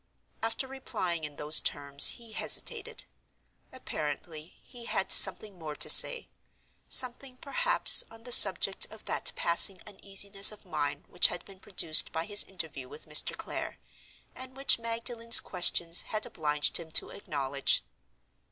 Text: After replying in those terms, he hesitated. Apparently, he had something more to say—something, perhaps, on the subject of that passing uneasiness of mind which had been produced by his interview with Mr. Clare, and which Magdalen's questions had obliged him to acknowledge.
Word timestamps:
After 0.41 0.65
replying 0.67 1.23
in 1.25 1.35
those 1.35 1.61
terms, 1.61 2.07
he 2.17 2.31
hesitated. 2.31 3.03
Apparently, 3.71 4.55
he 4.63 4.85
had 4.85 5.11
something 5.11 5.59
more 5.59 5.75
to 5.75 5.89
say—something, 5.89 7.37
perhaps, 7.37 8.03
on 8.09 8.23
the 8.23 8.31
subject 8.31 8.87
of 8.89 9.05
that 9.05 9.31
passing 9.35 9.79
uneasiness 9.85 10.51
of 10.51 10.65
mind 10.65 11.05
which 11.07 11.27
had 11.27 11.45
been 11.45 11.59
produced 11.59 12.11
by 12.11 12.25
his 12.25 12.43
interview 12.45 12.89
with 12.89 13.07
Mr. 13.07 13.37
Clare, 13.37 13.77
and 14.33 14.57
which 14.57 14.79
Magdalen's 14.79 15.39
questions 15.39 16.01
had 16.01 16.25
obliged 16.25 16.77
him 16.77 16.89
to 16.93 17.11
acknowledge. 17.11 17.83